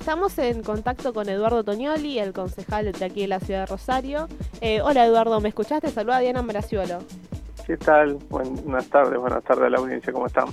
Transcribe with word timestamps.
Estamos 0.00 0.38
en 0.38 0.62
contacto 0.62 1.12
con 1.12 1.28
Eduardo 1.28 1.62
Toñoli, 1.62 2.18
el 2.18 2.32
concejal 2.32 2.90
de 2.90 3.04
aquí 3.04 3.20
de 3.20 3.28
la 3.28 3.38
ciudad 3.38 3.60
de 3.60 3.66
Rosario. 3.66 4.28
Eh, 4.62 4.80
hola 4.80 5.04
Eduardo, 5.04 5.42
¿me 5.42 5.50
escuchaste? 5.50 5.88
Saluda 5.90 6.16
a 6.16 6.20
Diana 6.20 6.42
Meraciolo. 6.42 7.00
¿Qué 7.66 7.76
tal? 7.76 8.14
Buenas 8.30 8.88
tardes, 8.88 9.20
buenas 9.20 9.44
tardes 9.44 9.64
a 9.64 9.68
la 9.68 9.76
audiencia, 9.76 10.10
¿cómo 10.10 10.26
están? 10.26 10.46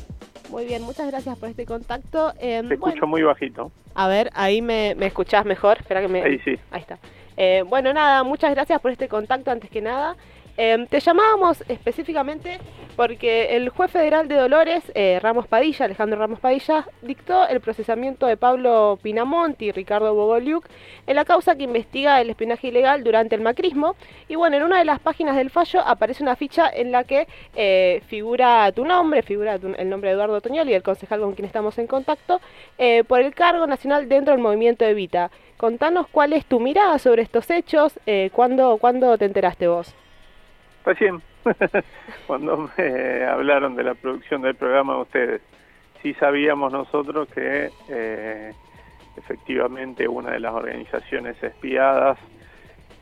Muy 0.51 0.65
bien, 0.65 0.83
muchas 0.83 1.07
gracias 1.07 1.37
por 1.37 1.47
este 1.47 1.65
contacto. 1.65 2.33
Eh, 2.41 2.61
Te 2.67 2.73
escucho 2.73 3.07
muy 3.07 3.23
bajito. 3.23 3.71
A 3.95 4.09
ver, 4.09 4.31
ahí 4.33 4.61
me, 4.61 4.95
me 4.95 5.05
escuchás 5.05 5.45
mejor. 5.45 5.77
Espera 5.79 6.01
que 6.01 6.09
me... 6.09 6.23
Ahí 6.23 6.39
sí. 6.39 6.59
Ahí 6.69 6.81
está. 6.81 6.99
Eh, 7.37 7.63
bueno, 7.67 7.93
nada, 7.93 8.23
muchas 8.23 8.51
gracias 8.53 8.81
por 8.81 8.91
este 8.91 9.07
contacto 9.07 9.49
antes 9.49 9.69
que 9.69 9.81
nada. 9.81 10.17
Em, 10.59 10.87
te 10.87 10.99
llamábamos 10.99 11.63
específicamente 11.67 12.57
porque 12.95 13.55
el 13.55 13.69
juez 13.69 13.91
federal 13.91 14.27
de 14.27 14.33
Dolores, 14.33 14.83
eh, 14.95 15.19
Ramos 15.21 15.45
Padilla, 15.45 15.85
Alejandro 15.85 16.17
Ramos 16.17 16.39
Padilla, 16.39 16.87
dictó 17.03 17.47
el 17.47 17.61
procesamiento 17.61 18.25
de 18.25 18.37
Pablo 18.37 18.97
Pinamonti 19.03 19.65
y 19.65 19.71
Ricardo 19.71 20.15
Bogoliuk 20.15 20.65
en 21.05 21.15
la 21.15 21.23
causa 21.23 21.55
que 21.55 21.65
investiga 21.65 22.19
el 22.21 22.31
espionaje 22.31 22.69
ilegal 22.69 23.03
durante 23.03 23.35
el 23.35 23.41
macrismo. 23.41 23.95
Y 24.27 24.33
bueno, 24.33 24.57
en 24.57 24.63
una 24.63 24.79
de 24.79 24.85
las 24.85 24.99
páginas 24.99 25.35
del 25.35 25.51
fallo 25.51 25.81
aparece 25.81 26.23
una 26.23 26.35
ficha 26.35 26.67
en 26.73 26.91
la 26.91 27.03
que 27.03 27.27
eh, 27.55 28.01
figura 28.07 28.71
tu 28.71 28.83
nombre, 28.83 29.21
figura 29.21 29.59
el 29.77 29.89
nombre 29.89 30.09
de 30.09 30.15
Eduardo 30.15 30.41
Toñoli, 30.41 30.73
el 30.73 30.81
concejal 30.81 31.19
con 31.19 31.35
quien 31.35 31.45
estamos 31.45 31.77
en 31.77 31.85
contacto, 31.85 32.41
eh, 32.79 33.03
por 33.03 33.21
el 33.21 33.35
cargo 33.35 33.67
nacional 33.67 34.09
dentro 34.09 34.33
del 34.33 34.41
movimiento 34.41 34.85
Evita. 34.85 35.29
Contanos 35.57 36.07
cuál 36.07 36.33
es 36.33 36.45
tu 36.45 36.59
mirada 36.59 36.97
sobre 36.97 37.21
estos 37.21 37.47
hechos, 37.51 37.99
¿cuándo, 38.31 38.77
¿cuándo 38.77 39.17
te 39.17 39.25
enteraste 39.25 39.67
vos? 39.67 39.93
Recién, 40.87 41.21
cuando 42.27 42.69
me 42.77 43.25
hablaron 43.25 43.75
de 43.75 43.83
la 43.83 43.93
producción 43.93 44.41
del 44.41 44.55
programa 44.55 44.95
de 44.95 45.01
ustedes, 45.01 45.41
sí 46.01 46.13
sabíamos 46.13 46.71
nosotros 46.71 47.27
que 47.27 47.69
eh, 47.89 48.53
efectivamente 49.17 50.07
una 50.07 50.31
de 50.31 50.39
las 50.39 50.53
organizaciones 50.53 51.43
espiadas 51.43 52.17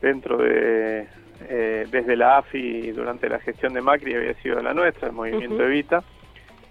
dentro 0.02 0.36
de, 0.36 1.06
eh, 1.48 1.86
desde 1.88 2.16
la 2.16 2.38
AFI 2.38 2.90
durante 2.90 3.28
la 3.28 3.38
gestión 3.38 3.72
de 3.72 3.82
Macri 3.82 4.16
había 4.16 4.34
sido 4.42 4.60
la 4.60 4.74
nuestra, 4.74 5.06
el 5.06 5.14
Movimiento 5.14 5.62
Evita. 5.62 6.02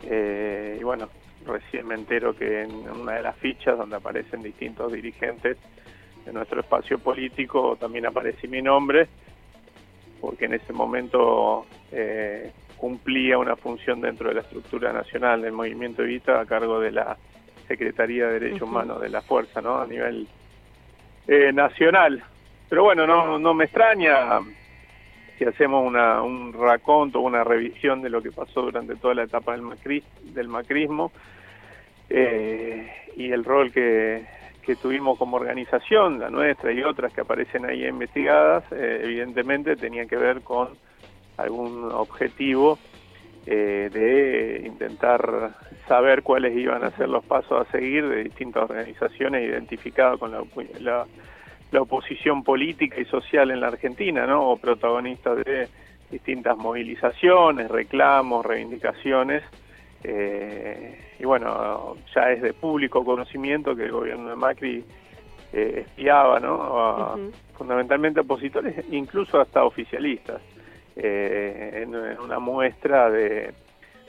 Eh, 0.04 0.80
y 0.82 0.84
bueno, 0.84 1.08
recién 1.46 1.88
me 1.88 1.96
entero 1.96 2.36
que 2.36 2.64
en 2.64 2.90
una 2.90 3.14
de 3.14 3.22
las 3.22 3.38
fichas 3.38 3.78
donde 3.78 3.96
aparecen 3.96 4.44
distintos 4.44 4.92
dirigentes 4.92 5.56
de 6.26 6.34
nuestro 6.34 6.60
espacio 6.60 7.00
político 7.00 7.78
también 7.80 8.06
aparece 8.06 8.50
mi 8.50 8.62
nombre 8.62 9.08
porque 10.26 10.46
en 10.46 10.56
ese 10.56 10.74
momento 10.74 11.68
eh, 11.92 12.52
cumplía 12.78 13.38
una 13.38 13.56
función 13.56 14.02
dentro 14.02 14.30
de 14.30 14.36
la 14.36 14.42
estructura 14.42 14.92
nacional 14.92 15.44
del 15.44 15.52
movimiento 15.52 16.02
Evita 16.02 16.42
a 16.42 16.48
cargo 16.48 16.80
de 16.80 16.92
la 16.92 17.16
Secretaría 17.68 18.26
de 18.26 18.40
Derechos 18.40 18.64
Humanos 18.64 19.02
de 19.02 19.10
la 19.10 19.22
Fuerza, 19.22 19.62
¿no? 19.62 19.78
A 19.78 19.86
nivel 19.86 20.28
eh, 21.28 21.54
nacional. 21.54 22.24
Pero 22.68 22.86
bueno, 22.86 23.06
no, 23.06 23.38
no 23.38 23.54
me 23.54 23.66
extraña 23.66 24.40
si 25.38 25.46
hacemos 25.46 25.86
una, 25.86 26.24
un 26.24 26.54
raconto, 26.54 27.20
una 27.20 27.44
revisión 27.44 28.02
de 28.02 28.10
lo 28.10 28.24
que 28.24 28.32
pasó 28.32 28.64
durante 28.64 28.96
toda 28.96 29.14
la 29.14 29.24
etapa 29.24 29.52
del, 29.52 29.62
macri, 29.62 30.04
del 30.24 30.48
macrismo 30.48 31.12
eh, 32.10 32.92
y 33.16 33.32
el 33.32 33.44
rol 33.44 33.72
que 33.72 34.26
que 34.66 34.76
tuvimos 34.76 35.18
como 35.18 35.38
organización, 35.38 36.20
la 36.20 36.30
nuestra 36.30 36.72
y 36.72 36.82
otras 36.84 37.14
que 37.14 37.22
aparecen 37.22 37.66
ahí 37.66 37.86
investigadas, 37.86 38.64
eh, 38.72 39.02
evidentemente 39.04 39.76
tenían 39.76 40.08
que 40.08 40.18
ver 40.18 40.42
con 40.42 40.70
algún 41.38 41.92
objetivo 41.92 42.80
eh, 43.46 43.90
de 43.94 44.66
intentar 44.66 45.52
saber 45.88 46.24
cuáles 46.24 46.58
iban 46.58 46.84
a 46.84 46.90
ser 46.92 47.10
los 47.10 47.24
pasos 47.24 47.68
a 47.68 47.72
seguir 47.72 48.08
de 48.10 48.24
distintas 48.24 48.64
organizaciones 48.64 49.48
identificadas 49.48 50.20
con 50.20 50.32
la, 50.32 51.06
la, 51.72 51.82
oposición 51.82 52.44
política 52.44 53.00
y 53.00 53.06
social 53.06 53.52
en 53.52 53.60
la 53.60 53.68
Argentina, 53.68 54.26
¿no? 54.26 54.50
o 54.50 54.58
protagonistas 54.58 55.38
de 55.46 55.68
distintas 56.10 56.58
movilizaciones, 56.58 57.70
reclamos, 57.70 58.44
reivindicaciones. 58.44 59.44
Eh, 60.08 60.98
y 61.20 61.26
bueno, 61.26 61.96
ya 62.14 62.32
es 62.32 62.42
de 62.44 62.54
público 62.54 63.04
conocimiento 63.04 63.76
que 63.76 63.86
el 63.86 63.92
gobierno 63.92 64.30
de 64.30 64.36
Macri 64.36 64.86
eh, 65.52 65.84
espiaba, 65.88 66.40
¿no? 66.40 67.32
Fundamentalmente 67.58 68.20
opositores, 68.20 68.86
incluso 68.92 69.42
hasta 69.42 69.64
oficialistas, 69.64 70.42
eh, 70.96 71.82
en, 71.84 71.96
una 71.96 72.38
muestra 72.38 73.10
de, 73.10 73.52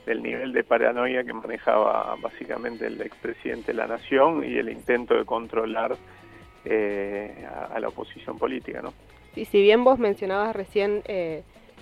del 0.05 0.23
nivel 0.23 0.53
de 0.53 0.65
paranoia 0.65 1.25
que 1.25 1.33
manejaba 1.33 2.15
básicamente 2.21 2.89
el 2.89 3.01
expresidente 3.01 3.73
de 3.73 3.79
la 3.79 3.87
Nación 3.87 4.45
y 4.45 4.59
el 4.59 4.69
intento 4.69 5.15
de 5.15 5.25
controlar 5.25 5.93
a, 5.93 7.75
a, 7.75 7.81
la 7.81 7.89
oposición 7.89 8.37
política, 8.37 8.83
¿no? 8.83 8.93
Sí, 9.35 9.47
si 9.47 9.63
bien 9.63 9.83
vos 9.83 9.99
mencionabas 9.99 10.55
recién 10.55 11.03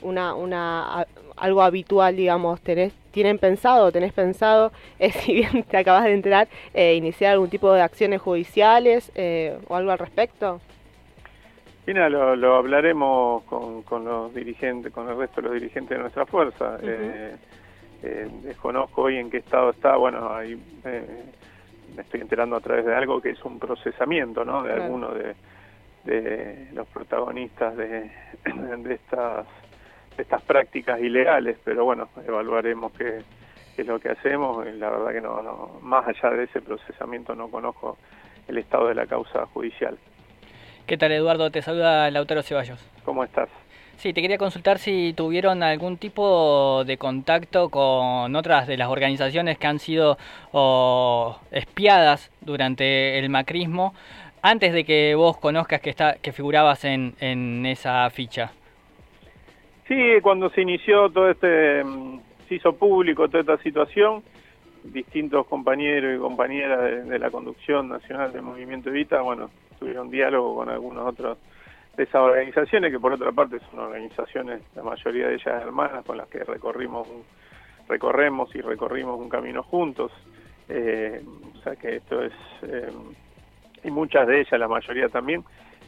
una, 0.02 0.34
una 0.34 1.06
algo 1.36 1.62
habitual, 1.62 2.14
digamos, 2.16 2.60
tenés, 2.60 2.92
tienen 3.14 3.38
pensado, 3.38 3.92
tenés 3.92 4.12
pensado, 4.12 4.72
eh, 4.98 5.10
si 5.10 5.32
bien 5.32 5.62
te 5.62 5.78
acabas 5.78 6.04
de 6.04 6.12
enterar, 6.12 6.48
eh, 6.74 6.96
iniciar 6.96 7.32
algún 7.32 7.48
tipo 7.48 7.72
de 7.72 7.80
acciones 7.80 8.20
judiciales 8.20 9.10
eh, 9.14 9.56
o 9.68 9.76
algo 9.76 9.92
al 9.92 9.98
respecto? 9.98 10.60
Mira, 11.86 12.08
lo, 12.08 12.34
lo 12.34 12.56
hablaremos 12.56 13.44
con, 13.44 13.82
con, 13.82 14.04
los 14.04 14.34
dirigentes, 14.34 14.92
con 14.92 15.08
el 15.08 15.16
resto 15.16 15.40
de 15.40 15.48
los 15.48 15.54
dirigentes 15.54 15.96
de 15.96 15.98
nuestra 15.98 16.26
fuerza. 16.26 16.78
desconozco 18.42 19.02
hoy 19.02 19.18
en 19.18 19.30
qué 19.30 19.38
estado 19.38 19.70
está, 19.70 19.96
bueno, 19.96 20.34
ahí 20.34 20.58
me 21.94 22.02
estoy 22.02 22.22
enterando 22.22 22.56
a 22.56 22.60
través 22.60 22.86
de 22.86 22.94
algo 22.94 23.20
que 23.20 23.30
es 23.30 23.44
un 23.44 23.58
procesamiento, 23.58 24.46
¿no? 24.46 24.62
De 24.62 24.72
algunos 24.72 25.14
de, 25.14 25.34
de 26.04 26.68
los 26.72 26.88
protagonistas 26.88 27.76
de, 27.76 28.10
de 28.78 28.94
estas 28.94 29.46
estas 30.18 30.42
prácticas 30.42 31.00
ilegales, 31.00 31.56
pero 31.64 31.84
bueno, 31.84 32.08
evaluaremos 32.26 32.92
qué, 32.92 33.22
es 33.76 33.86
lo 33.86 33.98
que 33.98 34.10
hacemos. 34.10 34.64
La 34.66 34.90
verdad 34.90 35.12
que 35.12 35.20
no, 35.20 35.42
no, 35.42 35.80
más 35.82 36.06
allá 36.06 36.30
de 36.36 36.44
ese 36.44 36.60
procesamiento 36.60 37.34
no 37.34 37.48
conozco 37.48 37.98
el 38.48 38.58
estado 38.58 38.88
de 38.88 38.94
la 38.94 39.06
causa 39.06 39.46
judicial. 39.46 39.96
¿Qué 40.86 40.96
tal 40.96 41.12
Eduardo? 41.12 41.50
Te 41.50 41.62
saluda 41.62 42.10
Lautaro 42.10 42.42
Ceballos. 42.42 42.78
¿Cómo 43.04 43.24
estás? 43.24 43.48
Sí, 43.96 44.12
te 44.12 44.20
quería 44.20 44.38
consultar 44.38 44.78
si 44.78 45.14
tuvieron 45.16 45.62
algún 45.62 45.96
tipo 45.96 46.84
de 46.84 46.98
contacto 46.98 47.70
con 47.70 48.34
otras 48.34 48.66
de 48.66 48.76
las 48.76 48.88
organizaciones 48.88 49.56
que 49.56 49.66
han 49.66 49.78
sido 49.78 50.18
espiadas 51.50 52.30
durante 52.40 53.18
el 53.18 53.30
macrismo 53.30 53.94
antes 54.42 54.74
de 54.74 54.84
que 54.84 55.14
vos 55.14 55.38
conozcas 55.38 55.80
que, 55.80 55.90
está, 55.90 56.14
que 56.14 56.32
figurabas 56.32 56.84
en, 56.84 57.14
en 57.20 57.64
esa 57.64 58.10
ficha. 58.10 58.52
Sí, 59.86 60.20
cuando 60.22 60.48
se 60.50 60.62
inició 60.62 61.10
todo 61.10 61.30
este, 61.30 61.84
mm, 61.84 62.20
se 62.48 62.54
hizo 62.54 62.74
público 62.74 63.28
toda 63.28 63.40
esta 63.40 63.58
situación, 63.58 64.22
distintos 64.82 65.46
compañeros 65.46 66.16
y 66.16 66.18
compañeras 66.18 67.06
de, 67.06 67.18
la 67.18 67.30
conducción 67.30 67.88
nacional 67.88 68.32
del 68.32 68.42
Movimiento 68.42 68.90
Evita, 68.90 69.20
bueno, 69.20 69.50
tuvieron 69.78 70.10
diálogo 70.10 70.56
con 70.56 70.68
algunos 70.68 71.06
otros 71.06 71.38
de 71.96 72.02
esas 72.02 72.16
organizaciones, 72.16 72.90
que 72.90 72.98
por 72.98 73.12
otra 73.12 73.30
parte 73.32 73.58
son 73.70 73.80
organizaciones, 73.80 74.62
la 74.74 74.82
mayoría 74.82 75.28
de 75.28 75.34
ellas 75.34 75.62
hermanas, 75.62 76.04
con 76.04 76.16
las 76.16 76.28
que 76.28 76.42
recorrimos 76.44 77.06
recorremos 77.88 78.54
y 78.54 78.60
recorrimos 78.60 79.18
un 79.18 79.28
camino 79.28 79.62
juntos. 79.62 80.12
Eh, 80.68 81.22
o 81.54 81.62
sea 81.62 81.76
que 81.76 81.96
esto 81.96 82.22
es, 82.22 82.32
eh, 82.62 82.90
y 83.84 83.90
muchas 83.90 84.26
de 84.26 84.40
ellas, 84.40 84.58
la 84.58 84.68
mayoría 84.68 85.08
también, 85.08 85.44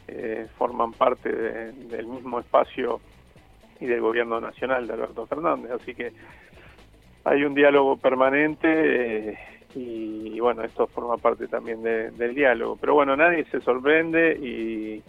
eh, 0.07 0.47
forman 0.57 0.93
parte 0.93 1.31
del 1.31 2.05
mismo 2.05 2.39
espacio 2.39 3.01
y 3.79 3.85
del 3.85 4.01
gobierno 4.01 4.39
nacional 4.39 4.87
de 4.87 4.93
Alberto 4.93 5.25
Fernández. 5.25 5.71
Así 5.71 5.93
que 5.93 6.11
hay 7.23 7.43
un 7.43 7.53
diálogo 7.53 7.97
permanente 7.97 8.67
eh, 9.31 9.37
y, 9.75 10.39
bueno, 10.39 10.63
esto 10.63 10.87
forma 10.87 11.17
parte 11.17 11.47
también 11.47 11.83
del 11.83 12.33
diálogo. 12.33 12.77
Pero 12.79 12.93
bueno, 12.95 13.15
nadie 13.15 13.45
se 13.45 13.61
sorprende 13.61 14.33
y, 14.33 15.03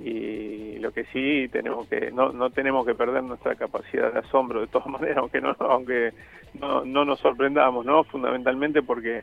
y 0.00 0.78
lo 0.78 0.92
que 0.92 1.04
sí 1.06 1.48
tenemos 1.50 1.88
que 1.88 2.10
no, 2.10 2.30
no 2.30 2.50
tenemos 2.50 2.84
que 2.84 2.94
perder 2.94 3.22
nuestra 3.22 3.54
capacidad 3.54 4.12
de 4.12 4.20
asombro 4.20 4.60
de 4.60 4.66
todas 4.66 4.86
maneras, 4.88 5.18
aunque 5.18 5.40
no 5.40 5.56
aunque 5.60 6.12
no, 6.60 6.84
no 6.84 7.04
nos 7.04 7.20
sorprendamos, 7.20 7.84
¿no? 7.84 8.04
Fundamentalmente 8.04 8.82
porque 8.82 9.22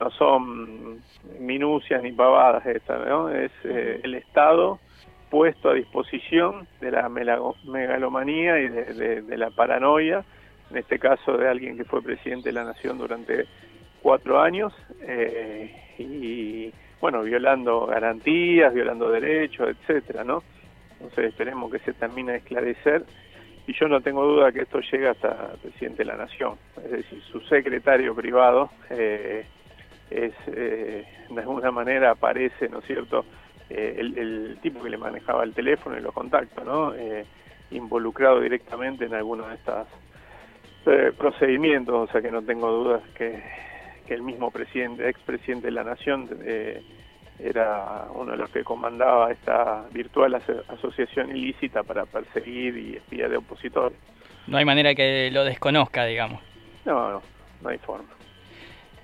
no 0.00 0.10
son 0.10 1.00
minucias 1.38 2.02
ni 2.02 2.12
pavadas 2.12 2.66
estas, 2.66 3.06
¿no? 3.06 3.28
Es 3.28 3.52
eh, 3.64 4.00
el 4.02 4.14
Estado 4.14 4.80
puesto 5.32 5.70
a 5.70 5.74
disposición 5.74 6.68
de 6.82 6.90
la 6.90 7.08
megalomanía 7.08 8.60
y 8.60 8.68
de, 8.68 9.38
la 9.38 9.48
paranoia, 9.48 10.22
en 10.70 10.76
este 10.76 10.98
caso 10.98 11.38
de 11.38 11.48
alguien 11.48 11.78
que 11.78 11.84
fue 11.84 12.02
presidente 12.02 12.50
de 12.50 12.52
la 12.52 12.64
Nación 12.64 12.98
durante 12.98 13.46
cuatro 14.02 14.42
años, 14.42 14.74
eh, 15.00 15.74
y 15.96 16.70
bueno, 17.00 17.22
violando 17.22 17.86
garantías, 17.86 18.74
violando 18.74 19.08
derechos, 19.08 19.70
etcétera, 19.70 20.22
¿no? 20.22 20.42
Entonces 21.00 21.30
esperemos 21.30 21.72
que 21.72 21.78
se 21.78 21.94
termine 21.94 22.32
de 22.32 22.38
esclarecer 22.38 23.02
y 23.66 23.72
yo 23.72 23.88
no 23.88 24.02
tengo 24.02 24.26
duda 24.26 24.52
que 24.52 24.60
esto 24.60 24.80
llega 24.80 25.12
hasta 25.12 25.52
el 25.54 25.60
presidente 25.60 26.04
de 26.04 26.10
la 26.10 26.16
Nación, 26.16 26.56
es 26.84 26.90
decir, 26.90 27.22
su 27.22 27.40
secretario 27.40 28.14
privado, 28.14 28.68
eh, 28.90 29.46
es 30.10 30.34
de 30.44 31.06
alguna 31.40 31.70
manera 31.70 32.10
aparece, 32.10 32.68
¿no 32.68 32.80
es 32.80 32.84
cierto?, 32.84 33.24
el, 33.70 34.18
el, 34.18 34.58
tipo 34.62 34.82
que 34.82 34.90
le 34.90 34.98
manejaba 34.98 35.44
el 35.44 35.54
teléfono 35.54 35.96
y 35.96 36.00
los 36.00 36.12
contactos, 36.12 36.64
¿no? 36.64 36.92
involucrado 37.70 38.40
directamente 38.40 39.06
en 39.06 39.14
alguno 39.14 39.48
de 39.48 39.54
estos 39.54 39.86
procedimientos, 41.16 42.08
o 42.08 42.12
sea 42.12 42.20
que 42.20 42.30
no 42.30 42.42
tengo 42.42 42.70
dudas 42.70 43.02
que, 43.16 43.42
que 44.06 44.14
el 44.14 44.22
mismo 44.22 44.50
presidente, 44.50 45.08
expresidente 45.08 45.68
de 45.68 45.72
la 45.72 45.84
Nación, 45.84 46.28
eh, 46.44 46.82
era 47.38 48.06
uno 48.14 48.32
de 48.32 48.38
los 48.38 48.50
que 48.50 48.62
comandaba 48.62 49.32
esta 49.32 49.84
virtual 49.90 50.34
asociación 50.34 51.34
ilícita 51.36 51.82
para 51.82 52.04
perseguir 52.04 52.76
y 52.76 52.96
espiar 52.96 53.30
de 53.30 53.36
opositores. 53.36 53.98
No 54.46 54.58
hay 54.58 54.64
manera 54.64 54.94
que 54.94 55.30
lo 55.32 55.44
desconozca, 55.44 56.04
digamos. 56.04 56.40
No, 56.84 57.10
no, 57.10 57.22
no 57.62 57.68
hay 57.68 57.78
forma. 57.78 58.08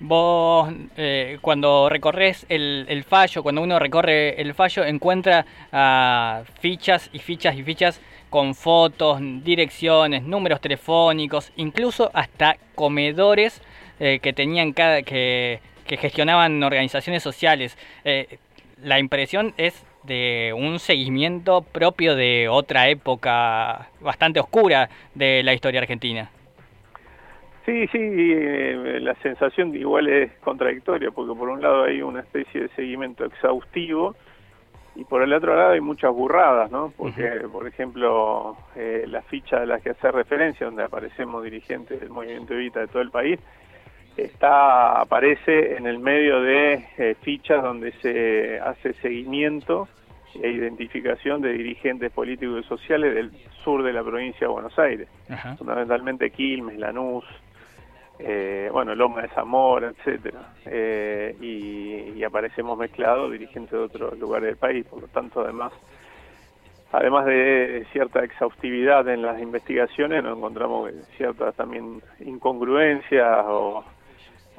Vos, 0.01 0.73
eh, 0.95 1.39
cuando 1.41 1.89
recorres 1.89 2.45
el, 2.47 3.03
fallo, 3.07 3.43
cuando 3.43 3.61
uno 3.61 3.79
recorre 3.79 4.41
el 4.41 4.53
fallo, 4.53 4.85
encuentra 4.85 5.45
uh, 5.73 6.45
fichas 6.61 7.09
y 7.11 7.19
fichas 7.19 7.55
y 7.55 7.63
fichas 7.63 7.99
con 8.29 8.55
fotos, 8.55 9.19
direcciones, 9.43 10.23
números 10.23 10.61
telefónicos, 10.61 11.51
incluso 11.57 12.11
hasta 12.13 12.57
comedores 12.75 13.61
eh, 13.99 14.19
que 14.21 14.31
tenían 14.31 14.71
cada, 14.71 15.01
que, 15.01 15.59
que 15.85 15.97
gestionaban 15.97 16.63
organizaciones 16.63 17.21
sociales. 17.21 17.77
Eh, 18.05 18.37
la 18.81 18.99
impresión 18.99 19.53
es 19.57 19.83
de 20.03 20.53
un 20.55 20.79
seguimiento 20.79 21.61
propio 21.61 22.15
de 22.15 22.47
otra 22.47 22.87
época 22.87 23.89
bastante 23.99 24.39
oscura 24.39 24.89
de 25.13 25.43
la 25.43 25.53
historia 25.53 25.81
argentina. 25.81 26.31
Sí, 27.69 27.85
sí, 27.91 27.99
eh, 28.01 28.97
la 28.99 29.13
sensación 29.21 29.75
igual 29.75 30.07
es 30.07 30.31
contradictoria, 30.39 31.11
porque 31.11 31.37
por 31.37 31.49
un 31.49 31.61
lado 31.61 31.83
hay 31.83 32.01
una 32.01 32.21
especie 32.21 32.61
de 32.61 32.69
seguimiento 32.69 33.25
exhaustivo 33.25 34.15
y 34.95 35.03
por 35.03 35.21
el 35.21 35.31
otro 35.31 35.55
lado 35.55 35.73
hay 35.73 35.79
muchas 35.79 36.11
burradas, 36.11 36.71
¿no? 36.71 36.91
Porque, 36.97 37.29
por 37.51 37.67
ejemplo, 37.67 38.57
eh, 38.75 39.05
la 39.07 39.21
ficha 39.21 39.59
de 39.59 39.67
la 39.67 39.79
que 39.81 39.91
hace 39.91 40.11
referencia, 40.11 40.65
donde 40.65 40.83
aparecemos 40.83 41.43
dirigentes 41.43 41.99
del 41.99 42.09
movimiento 42.09 42.55
Evita 42.55 42.79
de 42.79 42.87
todo 42.87 43.03
el 43.03 43.11
país, 43.11 43.39
está 44.17 44.99
aparece 44.99 45.77
en 45.77 45.85
el 45.85 45.99
medio 45.99 46.41
de 46.41 46.87
eh, 46.97 47.15
fichas 47.21 47.61
donde 47.61 47.91
se 48.01 48.59
hace 48.61 48.93
seguimiento 48.93 49.87
e 50.41 50.49
identificación 50.49 51.43
de 51.43 51.53
dirigentes 51.53 52.11
políticos 52.11 52.65
y 52.65 52.67
sociales 52.67 53.13
del 53.13 53.31
sur 53.63 53.83
de 53.83 53.93
la 53.93 54.03
provincia 54.03 54.47
de 54.47 54.53
Buenos 54.53 54.77
Aires, 54.79 55.07
fundamentalmente 55.59 56.31
Quilmes, 56.31 56.79
Lanús, 56.79 57.25
eh, 58.19 58.69
bueno, 58.71 58.93
Loma 58.95 59.21
de 59.21 59.29
Zamora, 59.29 59.89
etcétera, 59.89 60.53
eh, 60.65 61.35
y, 61.41 62.23
aparecemos 62.23 62.77
mezclados 62.77 63.31
dirigentes 63.31 63.71
de 63.71 63.77
otros 63.77 64.19
lugares 64.19 64.47
del 64.49 64.57
país, 64.57 64.85
por 64.85 65.01
lo 65.01 65.07
tanto, 65.07 65.41
además, 65.41 65.71
además 66.91 67.25
de 67.25 67.87
cierta 67.91 68.23
exhaustividad 68.23 69.07
en 69.07 69.21
las 69.21 69.41
investigaciones, 69.41 70.21
nos 70.21 70.37
encontramos 70.37 70.91
ciertas 71.17 71.55
también 71.55 72.01
incongruencias 72.19 73.45
o 73.47 73.83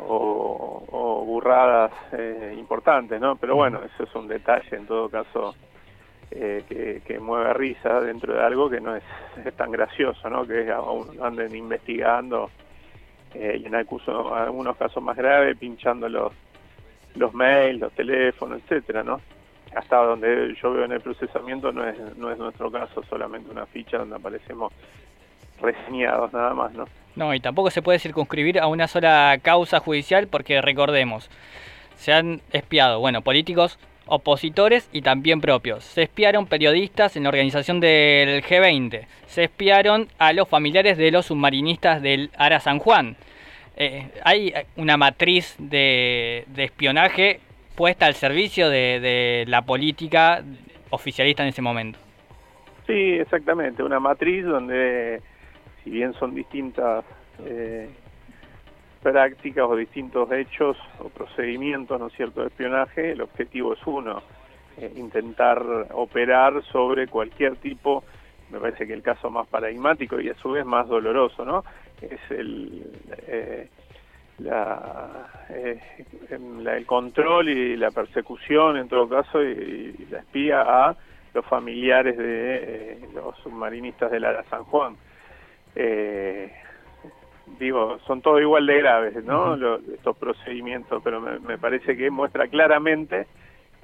o, 0.06 1.24
burradas 1.26 1.92
eh, 2.12 2.54
importantes, 2.58 3.20
¿no? 3.20 3.36
Pero 3.36 3.56
bueno, 3.56 3.80
eso 3.84 4.04
es 4.04 4.14
un 4.14 4.28
detalle 4.28 4.76
en 4.76 4.86
todo 4.86 5.08
caso 5.08 5.54
eh, 6.30 7.02
que, 7.04 7.18
mueve 7.18 7.52
risa 7.54 8.00
dentro 8.00 8.34
de 8.34 8.40
algo 8.40 8.70
que 8.70 8.80
no 8.80 8.96
es, 8.96 9.04
tan 9.56 9.70
gracioso, 9.70 10.28
¿no? 10.30 10.46
Que 10.46 10.70
aún 10.70 11.06
anden 11.22 11.54
investigando 11.54 12.50
eh, 13.34 13.60
y 13.62 13.66
en 13.66 13.74
algunos, 13.74 14.76
casos 14.76 15.02
más 15.02 15.16
graves 15.16 15.56
pinchando 15.58 16.08
los, 16.08 16.32
los 17.14 17.32
mails, 17.34 17.80
los 17.80 17.92
teléfonos, 17.92 18.60
etcétera, 18.62 19.02
¿no? 19.02 19.20
Hasta 19.74 19.96
donde 19.98 20.56
yo 20.60 20.72
veo 20.72 20.84
en 20.84 20.92
el 20.92 21.00
procesamiento 21.00 21.70
no 21.72 21.86
es, 21.86 21.96
no 22.16 22.30
es 22.30 22.38
nuestro 22.38 22.70
caso, 22.70 23.02
solamente 23.08 23.50
una 23.50 23.66
ficha 23.66 23.98
donde 23.98 24.16
aparecemos 24.16 24.72
reseñados 25.60 26.32
nada 26.32 26.54
más, 26.54 26.72
¿no? 26.72 26.86
No, 27.16 27.34
y 27.34 27.40
tampoco 27.40 27.70
se 27.70 27.82
puede 27.82 27.98
circunscribir 27.98 28.60
a 28.60 28.66
una 28.66 28.88
sola 28.88 29.38
causa 29.42 29.80
judicial 29.80 30.26
porque 30.28 30.60
recordemos, 30.60 31.30
se 31.96 32.12
han 32.12 32.40
espiado, 32.52 33.00
bueno, 33.00 33.22
políticos 33.22 33.78
opositores 34.10 34.90
y 34.92 35.02
también 35.02 35.40
propios. 35.40 35.84
Se 35.84 36.02
espiaron 36.02 36.46
periodistas 36.46 37.16
en 37.16 37.22
la 37.22 37.30
organización 37.30 37.80
del 37.80 38.42
G20. 38.42 39.06
Se 39.26 39.44
espiaron 39.44 40.08
a 40.18 40.32
los 40.32 40.48
familiares 40.48 40.98
de 40.98 41.10
los 41.10 41.26
submarinistas 41.26 42.02
del 42.02 42.30
Ara 42.36 42.60
San 42.60 42.78
Juan. 42.78 43.16
Eh, 43.76 44.08
hay 44.24 44.52
una 44.76 44.96
matriz 44.96 45.54
de, 45.58 46.44
espionaje 46.56 47.40
puesta 47.74 48.06
al 48.06 48.14
servicio 48.14 48.68
de, 48.68 49.00
de 49.00 49.44
la 49.48 49.62
política 49.62 50.42
oficialista 50.90 51.42
en 51.42 51.48
ese 51.48 51.62
momento. 51.62 51.98
Sí, 52.86 53.14
exactamente. 53.14 53.82
Una 53.82 54.00
matriz 54.00 54.44
donde 54.44 55.22
si 55.84 55.90
bien 55.90 56.12
son 56.14 56.34
distintas 56.34 57.04
eh, 57.46 57.88
prácticas 59.02 59.64
o 59.68 59.76
distintos 59.76 60.30
hechos 60.32 60.76
o 60.98 61.08
procedimientos, 61.08 61.98
¿no 61.98 62.08
es 62.08 62.12
cierto?, 62.14 62.42
de 62.42 62.48
espionaje, 62.48 63.12
el 63.12 63.22
objetivo 63.22 63.72
es 63.74 63.86
uno, 63.86 64.22
eh, 64.78 64.92
intentar 64.96 65.62
operar 65.92 66.62
sobre 66.64 67.06
cualquier 67.06 67.56
tipo, 67.56 68.04
me 68.50 68.58
parece 68.58 68.86
que 68.86 68.92
el 68.92 69.02
caso 69.02 69.30
más 69.30 69.46
paradigmático 69.46 70.20
y 70.20 70.28
a 70.28 70.34
su 70.34 70.52
vez 70.52 70.64
más 70.64 70.88
doloroso, 70.88 71.44
¿no?, 71.44 71.64
es 72.00 72.20
el... 72.30 72.90
Eh, 73.26 73.68
em, 76.30 76.60
la, 76.62 76.76
el 76.78 76.86
control 76.86 77.50
y 77.50 77.76
la 77.76 77.90
persecución 77.90 78.78
en 78.78 78.88
todo 78.88 79.06
caso 79.06 79.42
y, 79.42 80.06
la 80.10 80.20
espía 80.20 80.62
a 80.62 80.96
los 81.34 81.44
familiares 81.44 82.16
de 82.16 83.06
los 83.14 83.36
submarinistas 83.42 84.10
del 84.10 84.24
Ara 84.24 84.42
San 84.48 84.64
Juan 84.64 84.96
eh, 85.74 86.50
digo, 87.58 87.98
son 88.06 88.22
todos 88.22 88.40
igual 88.40 88.66
de 88.66 88.78
graves, 88.78 89.24
¿no? 89.24 89.54
estos 89.76 90.16
procedimientos, 90.16 91.02
pero 91.02 91.20
me, 91.20 91.58
parece 91.58 91.96
que 91.96 92.10
muestra 92.10 92.48
claramente 92.48 93.26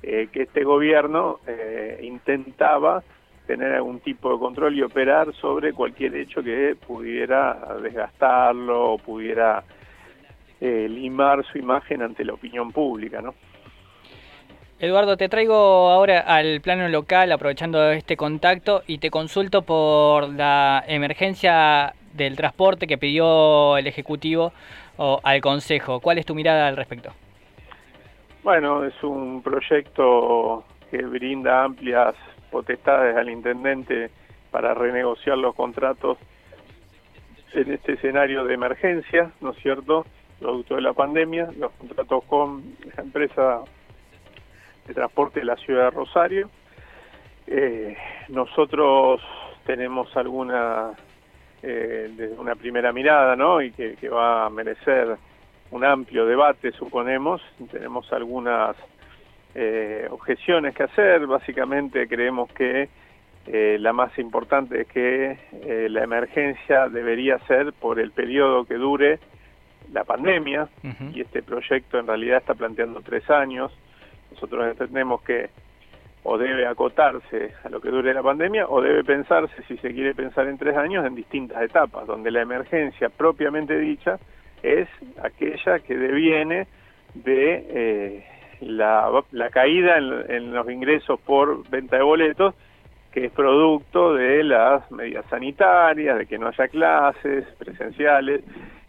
eh, 0.02 0.28
que 0.32 0.42
este 0.42 0.64
gobierno 0.64 1.40
eh, 1.46 2.00
intentaba 2.02 3.02
tener 3.46 3.74
algún 3.74 4.00
tipo 4.00 4.32
de 4.32 4.38
control 4.38 4.76
y 4.76 4.82
operar 4.82 5.32
sobre 5.34 5.72
cualquier 5.72 6.16
hecho 6.16 6.42
que 6.42 6.76
pudiera 6.86 7.76
desgastarlo 7.82 8.92
o 8.92 8.98
pudiera 8.98 9.62
eh, 10.60 10.86
limar 10.88 11.44
su 11.46 11.58
imagen 11.58 12.02
ante 12.02 12.24
la 12.24 12.34
opinión 12.34 12.72
pública, 12.72 13.20
¿no? 13.20 13.34
Eduardo, 14.78 15.16
te 15.16 15.30
traigo 15.30 15.54
ahora 15.54 16.20
al 16.20 16.60
plano 16.60 16.86
local, 16.88 17.32
aprovechando 17.32 17.90
este 17.92 18.16
contacto, 18.16 18.82
y 18.86 18.98
te 18.98 19.10
consulto 19.10 19.62
por 19.62 20.28
la 20.28 20.84
emergencia 20.86 21.94
del 22.16 22.36
transporte 22.36 22.86
que 22.86 22.98
pidió 22.98 23.76
el 23.76 23.86
Ejecutivo 23.86 24.52
al 25.22 25.40
Consejo. 25.40 26.00
¿Cuál 26.00 26.18
es 26.18 26.26
tu 26.26 26.34
mirada 26.34 26.68
al 26.68 26.76
respecto? 26.76 27.12
Bueno, 28.42 28.84
es 28.84 28.94
un 29.02 29.42
proyecto 29.42 30.64
que 30.90 30.98
brinda 30.98 31.64
amplias 31.64 32.14
potestades 32.50 33.16
al 33.16 33.28
intendente 33.28 34.10
para 34.50 34.72
renegociar 34.72 35.36
los 35.36 35.54
contratos 35.54 36.16
en 37.52 37.72
este 37.72 37.94
escenario 37.94 38.44
de 38.44 38.54
emergencia, 38.54 39.30
¿no 39.40 39.50
es 39.50 39.58
cierto?, 39.58 40.06
producto 40.38 40.76
de 40.76 40.82
la 40.82 40.92
pandemia, 40.92 41.48
los 41.58 41.72
contratos 41.72 42.24
con 42.24 42.62
la 42.94 43.02
empresa 43.02 43.62
de 44.86 44.94
transporte 44.94 45.40
de 45.40 45.46
la 45.46 45.56
ciudad 45.56 45.84
de 45.84 45.90
Rosario. 45.90 46.50
Eh, 47.46 47.96
nosotros 48.28 49.20
tenemos 49.64 50.14
alguna, 50.16 50.92
eh, 51.66 52.10
desde 52.16 52.38
una 52.38 52.54
primera 52.54 52.92
mirada, 52.92 53.34
¿no? 53.36 53.60
Y 53.60 53.72
que, 53.72 54.08
va 54.08 54.46
a 54.46 54.50
merecer 54.50 55.16
un 55.70 55.84
amplio 55.84 56.26
debate, 56.26 56.72
suponemos. 56.72 57.42
Tenemos 57.70 58.12
algunas 58.12 58.76
eh, 59.54 60.06
objeciones 60.10 60.74
que 60.74 60.84
hacer. 60.84 61.26
Básicamente 61.26 62.06
creemos 62.06 62.50
que 62.52 62.88
la 63.78 63.92
más 63.92 64.18
importante 64.18 64.80
es 64.80 64.88
que 64.88 65.38
la 65.88 66.02
emergencia 66.02 66.88
debería 66.88 67.38
ser 67.46 67.72
por 67.74 68.00
el 68.00 68.10
periodo 68.10 68.64
que 68.64 68.74
dure 68.74 69.20
la 69.92 70.02
pandemia, 70.02 70.68
y 71.14 71.20
este 71.20 71.44
proyecto 71.44 72.00
en 72.00 72.08
realidad 72.08 72.38
está 72.38 72.54
planteando 72.54 73.02
tres 73.02 73.30
años 73.30 73.70
nosotros 74.36 74.66
entendemos 74.66 75.22
que 75.22 75.48
o 76.28 76.36
debe 76.38 76.66
acotarse 76.66 77.54
a 77.62 77.68
lo 77.68 77.80
que 77.80 77.88
dure 77.88 78.12
la 78.12 78.22
pandemia 78.22 78.66
o 78.68 78.80
debe 78.80 79.04
pensarse, 79.04 79.62
si 79.68 79.76
se 79.76 79.94
quiere 79.94 80.12
pensar 80.12 80.48
en 80.48 80.58
tres 80.58 80.76
años, 80.76 81.06
en 81.06 81.14
distintas 81.14 81.62
etapas, 81.62 82.04
donde 82.04 82.32
la 82.32 82.42
emergencia 82.42 83.10
propiamente 83.10 83.78
dicha 83.78 84.18
es 84.60 84.88
aquella 85.22 85.78
que 85.78 85.96
deviene 85.96 86.66
de 87.14 87.66
eh, 87.68 88.26
la, 88.60 89.22
caída 89.52 89.98
en, 89.98 90.52
los 90.52 90.68
ingresos 90.68 91.20
por 91.20 91.68
venta 91.70 91.96
de 91.96 92.02
boletos, 92.02 92.54
que 93.12 93.26
es 93.26 93.32
producto 93.32 94.14
de 94.14 94.42
las 94.42 94.90
medidas 94.90 95.24
sanitarias, 95.30 96.18
de 96.18 96.26
que 96.26 96.38
no 96.38 96.48
haya 96.48 96.66
clases 96.66 97.46
presenciales, 97.56 98.42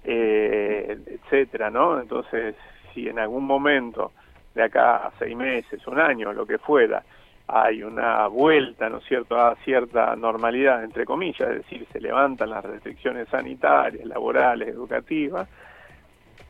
eh, 0.03 0.98
etcétera, 1.06 1.70
¿no? 1.70 2.01
Entonces, 2.01 2.56
si 2.94 3.08
en 3.08 3.20
algún 3.20 3.46
momento 3.46 4.12
de 4.56 4.63
acá 4.63 5.06
a 5.06 5.12
seis 5.20 5.38
meses, 5.38 5.86
un 5.86 6.00
año, 6.00 6.34
lo 6.34 6.48
que 6.48 6.58
fuera, 6.58 7.03
hay 7.48 7.82
una 7.82 8.27
vuelta, 8.27 8.89
¿no 8.89 8.98
es 8.98 9.06
cierto?, 9.06 9.39
a 9.39 9.56
cierta 9.63 10.16
normalidad, 10.16 10.84
entre 10.84 11.06
comillas, 11.06 11.50
es 11.50 11.58
decir, 11.58 11.88
se 11.92 12.01
levantan 12.01 12.50
las 12.50 12.63
restricciones 12.66 13.30
sanitarias, 13.30 14.06
laborales, 14.06 14.68
educativas, 14.68 15.48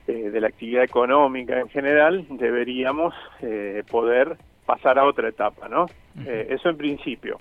eh, 0.07 0.31
de 0.31 0.41
la 0.41 0.47
actividad 0.47 0.83
económica 0.83 1.59
en 1.59 1.69
general, 1.69 2.25
deberíamos 2.29 3.13
eh, 3.41 3.83
poder 3.91 4.37
pasar 4.65 4.97
a 4.97 5.05
otra 5.05 5.29
etapa, 5.29 5.67
¿no? 5.67 5.85
Eh, 6.25 6.47
eso 6.49 6.69
en 6.69 6.77
principio. 6.77 7.37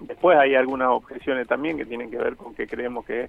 Después 0.00 0.38
hay 0.38 0.54
algunas 0.54 0.88
objeciones 0.88 1.48
también 1.48 1.76
que 1.76 1.84
tienen 1.84 2.10
que 2.10 2.18
ver 2.18 2.36
con 2.36 2.54
que 2.54 2.66
creemos 2.66 3.04
que 3.04 3.28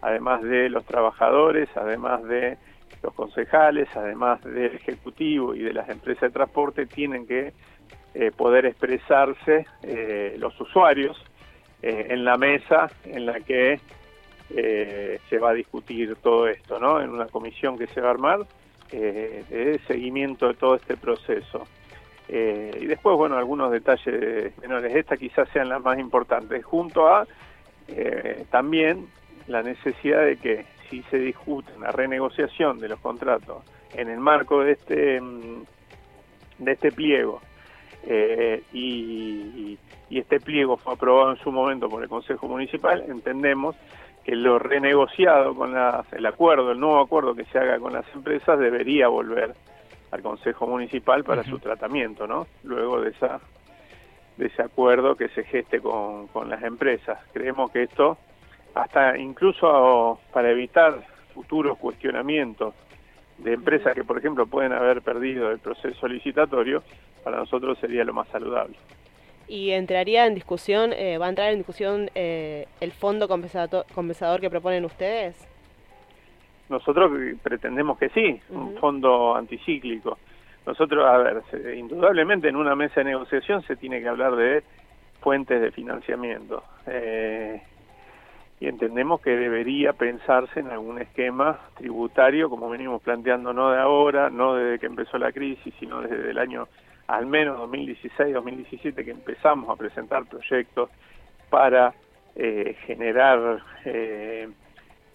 además 0.00 0.42
de 0.42 0.68
los 0.68 0.84
trabajadores, 0.84 1.68
además 1.76 2.24
de 2.24 2.56
los 3.02 3.14
concejales, 3.14 3.88
además 3.94 4.42
del 4.42 4.74
Ejecutivo 4.74 5.54
y 5.54 5.60
de 5.60 5.72
las 5.72 5.88
empresas 5.88 6.22
de 6.22 6.30
transporte, 6.30 6.86
tienen 6.86 7.26
que 7.26 7.52
eh, 8.20 8.32
poder 8.32 8.66
expresarse 8.66 9.64
eh, 9.84 10.34
los 10.40 10.60
usuarios 10.60 11.16
eh, 11.82 12.08
en 12.10 12.24
la 12.24 12.36
mesa 12.36 12.90
en 13.04 13.26
la 13.26 13.38
que 13.38 13.80
se 14.48 15.38
va 15.38 15.50
a 15.50 15.52
discutir 15.52 16.16
todo 16.16 16.48
esto, 16.48 16.80
¿no? 16.80 17.00
En 17.00 17.10
una 17.10 17.26
comisión 17.26 17.78
que 17.78 17.86
se 17.86 18.00
va 18.00 18.08
a 18.08 18.12
armar 18.12 18.46
de 18.90 19.78
seguimiento 19.86 20.48
de 20.48 20.54
todo 20.54 20.74
este 20.74 20.96
proceso. 20.96 21.66
y 22.28 22.86
después, 22.86 23.14
bueno, 23.18 23.36
algunos 23.36 23.70
detalles 23.70 24.56
menores. 24.58 24.96
Estas 24.96 25.18
quizás 25.18 25.50
sean 25.50 25.68
las 25.68 25.82
más 25.82 25.98
importantes, 25.98 26.64
junto 26.64 27.08
a 27.08 27.26
también 28.50 29.06
la 29.48 29.62
necesidad 29.62 30.24
de 30.24 30.38
que 30.38 30.64
si 30.88 31.02
se 31.10 31.18
discute 31.18 31.70
una 31.76 31.92
renegociación 31.92 32.78
de 32.78 32.88
los 32.88 33.00
contratos 33.00 33.62
en 33.92 34.08
el 34.08 34.18
marco 34.18 34.64
de 34.64 34.72
este 34.72 35.20
mm, 35.20 35.62
de 36.58 36.72
este 36.72 36.90
pliego 36.90 37.42
eh, 38.04 38.62
y, 38.72 39.78
este 40.10 40.40
pliego 40.40 40.76
fue 40.76 40.94
aprobado 40.94 41.30
en 41.30 41.36
su 41.38 41.52
momento 41.52 41.88
por 41.88 42.02
el 42.02 42.08
Consejo 42.08 42.48
Municipal, 42.48 43.04
entendemos 43.08 43.76
que 44.24 44.34
lo 44.34 44.58
renegociado 44.58 45.54
con 45.54 45.74
el 45.76 46.26
acuerdo, 46.26 46.72
el 46.72 46.80
nuevo 46.80 47.00
acuerdo 47.00 47.34
que 47.34 47.44
se 47.44 47.58
haga 47.58 47.78
con 47.78 47.92
las 47.92 48.04
empresas 48.14 48.58
debería 48.58 49.08
volver 49.08 49.54
al 50.10 50.22
Consejo 50.22 50.66
Municipal 50.66 51.22
para 51.24 51.44
su 51.44 51.58
tratamiento, 51.58 52.26
¿no? 52.26 52.46
Luego 52.64 53.00
de 53.00 53.10
esa 53.10 53.40
de 54.38 54.46
ese 54.46 54.62
acuerdo 54.62 55.14
que 55.16 55.28
se 55.28 55.44
geste 55.44 55.80
con, 55.80 56.28
con 56.28 56.48
las 56.48 56.62
empresas. 56.62 57.18
Creemos 57.32 57.70
que 57.70 57.82
esto 57.82 58.16
hasta 58.74 59.18
incluso 59.18 60.20
para 60.32 60.50
evitar 60.50 61.02
futuros 61.34 61.78
cuestionamientos 61.78 62.74
de 63.38 63.54
empresas 63.54 63.94
que, 63.94 64.04
por 64.04 64.18
ejemplo, 64.18 64.46
pueden 64.46 64.72
haber 64.72 65.02
perdido 65.02 65.50
el 65.50 65.58
proceso 65.58 66.08
licitatorio, 66.08 66.82
para 67.28 67.40
nosotros 67.40 67.76
sería 67.78 68.04
lo 68.04 68.14
más 68.14 68.26
saludable. 68.28 68.74
¿Y 69.48 69.72
entraría 69.72 70.24
en 70.24 70.34
discusión, 70.34 70.94
eh, 70.94 71.18
va 71.18 71.26
a 71.26 71.28
entrar 71.28 71.50
en 71.52 71.58
discusión 71.58 72.10
eh, 72.14 72.66
el 72.80 72.92
fondo 72.92 73.28
compensador 73.28 74.40
que 74.40 74.48
proponen 74.48 74.86
ustedes? 74.86 75.36
Nosotros 76.70 77.12
pretendemos 77.42 77.98
que 77.98 78.08
sí, 78.10 78.40
un 78.48 78.78
fondo 78.78 79.34
anticíclico. 79.34 80.16
Nosotros, 80.64 81.04
a 81.04 81.18
ver, 81.18 81.42
indudablemente 81.76 82.48
en 82.48 82.56
una 82.56 82.74
mesa 82.74 83.00
de 83.00 83.10
negociación 83.10 83.60
se 83.62 83.76
tiene 83.76 84.00
que 84.00 84.08
hablar 84.08 84.34
de 84.34 84.62
fuentes 85.20 85.60
de 85.60 85.70
financiamiento. 85.70 86.62
Eh, 86.86 87.60
y 88.60 88.66
entendemos 88.66 89.20
que 89.20 89.36
debería 89.36 89.92
pensarse 89.92 90.60
en 90.60 90.68
algún 90.68 91.00
esquema 91.00 91.58
tributario, 91.76 92.48
como 92.50 92.70
venimos 92.70 93.02
planteando 93.02 93.52
no 93.52 93.70
de 93.70 93.78
ahora, 93.78 94.30
no 94.30 94.54
desde 94.54 94.78
que 94.78 94.86
empezó 94.86 95.18
la 95.18 95.30
crisis, 95.30 95.74
sino 95.78 96.00
desde 96.00 96.30
el 96.30 96.38
año 96.38 96.68
al 97.08 97.26
menos 97.26 97.58
2016-2017 97.70 99.04
que 99.04 99.10
empezamos 99.10 99.68
a 99.68 99.76
presentar 99.76 100.26
proyectos 100.26 100.90
para 101.50 101.92
eh, 102.36 102.76
generar, 102.86 103.62
eh, 103.84 104.48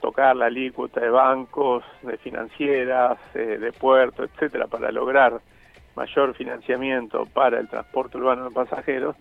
tocar 0.01 0.35
la 0.35 0.47
alícuota 0.47 0.99
de 0.99 1.09
bancos, 1.09 1.83
de 2.01 2.17
financieras, 2.17 3.17
eh, 3.33 3.57
de 3.59 3.71
puertos, 3.71 4.29
etcétera, 4.33 4.67
para 4.67 4.91
lograr 4.91 5.39
mayor 5.95 6.35
financiamiento 6.35 7.25
para 7.27 7.59
el 7.59 7.69
transporte 7.69 8.17
urbano 8.17 8.49
de 8.49 8.51
pasajeros 8.51 9.15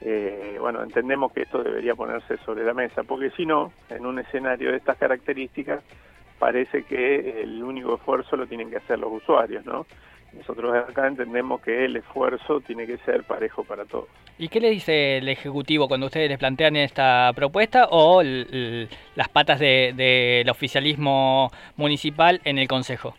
eh, 0.00 0.56
bueno, 0.60 0.82
entendemos 0.82 1.32
que 1.32 1.42
esto 1.42 1.62
debería 1.62 1.94
ponerse 1.94 2.36
sobre 2.38 2.64
la 2.64 2.74
mesa, 2.74 3.02
porque 3.02 3.30
si 3.30 3.44
no, 3.44 3.72
en 3.90 4.06
un 4.06 4.18
escenario 4.18 4.70
de 4.70 4.76
estas 4.76 4.96
características, 4.96 5.82
parece 6.38 6.84
que 6.84 7.42
el 7.42 7.62
único 7.62 7.96
esfuerzo 7.96 8.36
lo 8.36 8.46
tienen 8.46 8.70
que 8.70 8.76
hacer 8.76 8.98
los 8.98 9.12
usuarios, 9.12 9.64
¿no? 9.64 9.86
Nosotros 10.32 10.74
acá 10.88 11.08
entendemos 11.08 11.60
que 11.62 11.84
el 11.86 11.96
esfuerzo 11.96 12.60
tiene 12.60 12.86
que 12.86 12.98
ser 12.98 13.24
parejo 13.24 13.64
para 13.64 13.84
todos. 13.84 14.08
¿Y 14.38 14.48
qué 14.48 14.60
le 14.60 14.70
dice 14.70 15.18
el 15.18 15.28
Ejecutivo 15.28 15.88
cuando 15.88 16.06
ustedes 16.06 16.28
les 16.28 16.38
plantean 16.38 16.76
esta 16.76 17.32
propuesta 17.34 17.88
o 17.90 18.22
las 18.22 19.28
patas 19.30 19.58
del 19.58 20.48
oficialismo 20.48 21.50
municipal 21.76 22.40
en 22.44 22.58
el 22.58 22.68
Consejo? 22.68 23.14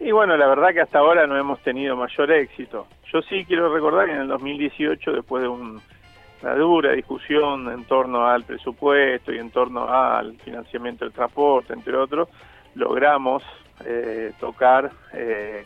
Y 0.00 0.12
bueno, 0.12 0.36
la 0.36 0.46
verdad 0.46 0.72
que 0.72 0.80
hasta 0.80 0.98
ahora 0.98 1.26
no 1.26 1.36
hemos 1.36 1.60
tenido 1.60 1.96
mayor 1.96 2.30
éxito. 2.30 2.86
Yo 3.12 3.22
sí 3.22 3.44
quiero 3.46 3.72
recordar 3.72 4.06
que 4.06 4.12
en 4.12 4.20
el 4.20 4.28
2018, 4.28 5.12
después 5.12 5.42
de 5.42 5.48
una 5.48 6.54
dura 6.56 6.92
discusión 6.92 7.72
en 7.72 7.84
torno 7.84 8.26
al 8.26 8.44
presupuesto 8.44 9.32
y 9.32 9.38
en 9.38 9.50
torno 9.50 9.88
al 9.88 10.36
financiamiento 10.38 11.04
del 11.04 11.14
transporte, 11.14 11.72
entre 11.72 11.96
otros, 11.96 12.28
logramos 12.74 13.42
eh, 13.84 14.32
tocar, 14.38 14.90
eh, 15.12 15.64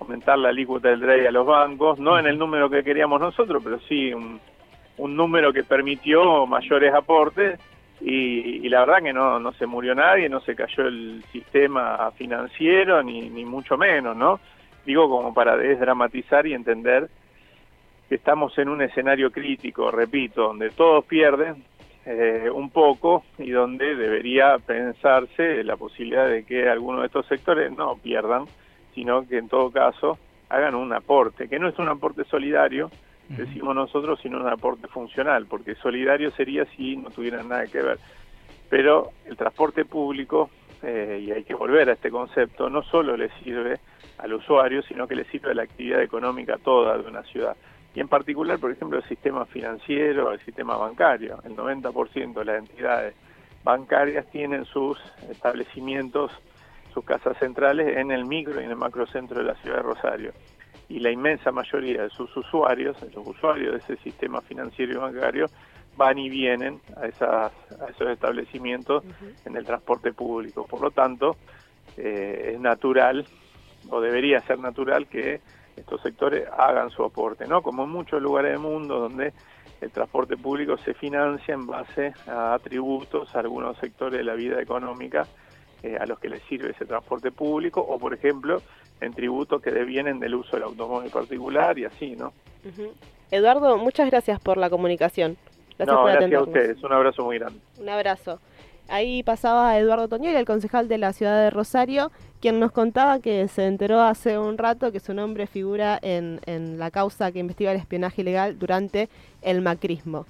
aumentar 0.00 0.38
la 0.38 0.48
alícuota 0.48 0.88
del 0.88 1.00
DREI 1.00 1.26
a 1.26 1.30
los 1.30 1.46
bancos, 1.46 1.98
no 1.98 2.18
en 2.18 2.26
el 2.26 2.38
número 2.38 2.70
que 2.70 2.82
queríamos 2.82 3.20
nosotros, 3.20 3.62
pero 3.62 3.78
sí 3.80 4.12
un, 4.12 4.40
un 4.98 5.16
número 5.16 5.52
que 5.52 5.64
permitió 5.64 6.46
mayores 6.46 6.94
aportes 6.94 7.58
y, 8.00 8.68
la 8.68 8.80
verdad 8.80 9.02
que 9.02 9.12
no, 9.12 9.38
no 9.38 9.52
se 9.52 9.66
murió 9.66 9.94
nadie, 9.94 10.28
no 10.28 10.40
se 10.40 10.54
cayó 10.54 10.86
el 10.86 11.22
sistema 11.32 12.10
financiero, 12.12 13.02
ni, 13.02 13.28
ni 13.28 13.44
mucho 13.44 13.76
menos, 13.76 14.16
¿no? 14.16 14.40
Digo 14.86 15.08
como 15.10 15.34
para 15.34 15.56
desdramatizar 15.56 16.46
y 16.46 16.54
entender 16.54 17.08
que 18.08 18.14
estamos 18.14 18.56
en 18.58 18.70
un 18.70 18.80
escenario 18.80 19.30
crítico, 19.30 19.90
repito, 19.90 20.44
donde 20.44 20.70
todos 20.70 21.04
pierden 21.04 21.62
eh, 22.12 22.50
un 22.50 22.70
poco 22.70 23.22
y 23.38 23.50
donde 23.50 23.94
debería 23.94 24.58
pensarse 24.58 25.62
la 25.62 25.76
posibilidad 25.76 26.28
de 26.28 26.42
que 26.42 26.68
algunos 26.68 27.02
de 27.02 27.06
estos 27.06 27.24
sectores 27.26 27.70
no 27.70 27.94
pierdan, 27.98 28.46
sino 28.96 29.28
que 29.28 29.38
en 29.38 29.48
todo 29.48 29.70
caso 29.70 30.18
hagan 30.48 30.74
un 30.74 30.92
aporte, 30.92 31.48
que 31.48 31.60
no 31.60 31.68
es 31.68 31.78
un 31.78 31.88
aporte 31.88 32.24
solidario, 32.24 32.90
decimos 33.28 33.76
nosotros, 33.76 34.18
sino 34.20 34.40
un 34.40 34.48
aporte 34.48 34.88
funcional, 34.88 35.46
porque 35.46 35.76
solidario 35.76 36.32
sería 36.32 36.64
si 36.76 36.96
no 36.96 37.10
tuvieran 37.10 37.48
nada 37.48 37.68
que 37.68 37.80
ver. 37.80 37.98
Pero 38.68 39.10
el 39.26 39.36
transporte 39.36 39.84
público, 39.84 40.50
eh, 40.82 41.24
y 41.24 41.30
hay 41.30 41.44
que 41.44 41.54
volver 41.54 41.90
a 41.90 41.92
este 41.92 42.10
concepto, 42.10 42.68
no 42.68 42.82
solo 42.82 43.16
le 43.16 43.30
sirve 43.44 43.78
al 44.18 44.34
usuario, 44.34 44.82
sino 44.82 45.06
que 45.06 45.14
le 45.14 45.26
sirve 45.26 45.52
a 45.52 45.54
la 45.54 45.62
actividad 45.62 46.02
económica 46.02 46.58
toda 46.58 46.98
de 46.98 47.08
una 47.08 47.22
ciudad. 47.22 47.56
Y 47.94 48.00
en 48.00 48.08
particular, 48.08 48.58
por 48.58 48.70
ejemplo, 48.70 48.98
el 48.98 49.04
sistema 49.04 49.46
financiero, 49.46 50.32
el 50.32 50.40
sistema 50.40 50.76
bancario. 50.76 51.38
El 51.44 51.56
90% 51.56 52.34
de 52.34 52.44
las 52.44 52.58
entidades 52.58 53.14
bancarias 53.64 54.26
tienen 54.30 54.64
sus 54.64 54.98
establecimientos, 55.28 56.30
sus 56.94 57.04
casas 57.04 57.36
centrales 57.38 57.96
en 57.96 58.10
el 58.10 58.24
micro 58.24 58.60
y 58.60 58.64
en 58.64 58.70
el 58.70 58.76
macrocentro 58.76 59.38
de 59.38 59.44
la 59.44 59.54
ciudad 59.56 59.76
de 59.76 59.82
Rosario 59.82 60.32
y 60.90 60.98
la 60.98 61.10
inmensa 61.10 61.52
mayoría 61.52 62.02
de 62.02 62.10
sus 62.10 62.36
usuarios, 62.36 62.96
los 63.14 63.26
usuarios 63.26 63.72
de 63.72 63.78
ese 63.78 64.02
sistema 64.02 64.40
financiero 64.40 64.92
y 64.92 64.96
bancario, 64.96 65.46
van 65.96 66.18
y 66.18 66.28
vienen 66.28 66.80
a, 66.96 67.06
esas, 67.06 67.52
a 67.80 67.90
esos 67.90 68.08
establecimientos 68.08 69.04
en 69.44 69.56
el 69.56 69.64
transporte 69.64 70.12
público. 70.12 70.66
Por 70.66 70.80
lo 70.80 70.90
tanto, 70.90 71.36
eh, 71.96 72.52
es 72.54 72.60
natural, 72.60 73.24
o 73.88 74.00
debería 74.00 74.40
ser 74.40 74.58
natural, 74.58 75.06
que 75.06 75.40
estos 75.80 76.00
sectores 76.02 76.46
hagan 76.56 76.90
su 76.90 77.04
aporte, 77.04 77.46
¿no? 77.46 77.62
Como 77.62 77.84
en 77.84 77.90
muchos 77.90 78.22
lugares 78.22 78.52
del 78.52 78.60
mundo 78.60 79.00
donde 79.00 79.32
el 79.80 79.90
transporte 79.90 80.36
público 80.36 80.76
se 80.78 80.94
financia 80.94 81.54
en 81.54 81.66
base 81.66 82.12
a 82.26 82.58
tributos 82.62 83.34
a 83.34 83.40
algunos 83.40 83.76
sectores 83.78 84.18
de 84.18 84.24
la 84.24 84.34
vida 84.34 84.60
económica 84.60 85.26
eh, 85.82 85.96
a 85.98 86.06
los 86.06 86.18
que 86.18 86.28
les 86.28 86.42
sirve 86.42 86.70
ese 86.70 86.84
transporte 86.84 87.30
público, 87.32 87.80
o 87.80 87.98
por 87.98 88.12
ejemplo, 88.12 88.60
en 89.00 89.14
tributos 89.14 89.62
que 89.62 89.70
devienen 89.70 90.20
del 90.20 90.34
uso 90.34 90.56
del 90.56 90.64
automóvil 90.64 91.10
particular 91.10 91.78
y 91.78 91.86
así, 91.86 92.16
¿no? 92.16 92.32
Eduardo, 93.30 93.78
muchas 93.78 94.10
gracias 94.10 94.38
por 94.40 94.58
la 94.58 94.68
comunicación. 94.68 95.38
Gracias 95.78 95.96
no, 95.96 96.04
gracias 96.04 96.34
a 96.34 96.42
ustedes. 96.42 96.82
Un 96.82 96.92
abrazo 96.92 97.24
muy 97.24 97.38
grande. 97.38 97.58
Un 97.78 97.88
abrazo. 97.88 98.38
Ahí 98.90 99.22
pasaba 99.22 99.78
Eduardo 99.78 100.08
Toñoli, 100.08 100.34
el 100.34 100.44
concejal 100.44 100.88
de 100.88 100.98
la 100.98 101.12
ciudad 101.12 101.40
de 101.40 101.50
Rosario, 101.50 102.10
quien 102.40 102.58
nos 102.58 102.72
contaba 102.72 103.20
que 103.20 103.46
se 103.46 103.66
enteró 103.66 104.00
hace 104.00 104.36
un 104.36 104.58
rato 104.58 104.90
que 104.90 104.98
su 104.98 105.14
nombre 105.14 105.46
figura 105.46 105.96
en, 106.02 106.40
en 106.46 106.76
la 106.76 106.90
causa 106.90 107.30
que 107.30 107.38
investiga 107.38 107.70
el 107.70 107.78
espionaje 107.78 108.22
ilegal 108.22 108.58
durante 108.58 109.08
el 109.42 109.60
macrismo. 109.60 110.26